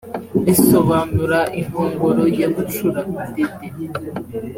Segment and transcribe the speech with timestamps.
[0.47, 3.01] risobanura inkongoro ya bucura
[3.33, 3.67] “Dede”